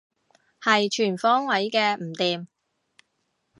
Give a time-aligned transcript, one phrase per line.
[0.59, 2.47] 係全方位嘅唔掂